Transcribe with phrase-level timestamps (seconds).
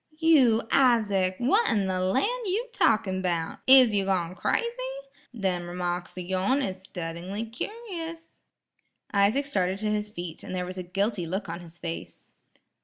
[0.17, 3.59] "You, Isaac, wha' in the lan' you talkin' 'bout?
[3.67, 4.65] Is you gone crazy?
[5.31, 8.37] Them remarks o' yourn is suttingly cur'ous."
[9.13, 12.31] Isaac started to his feet, and there was a guilty look on his face.